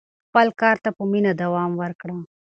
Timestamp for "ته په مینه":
0.83-1.31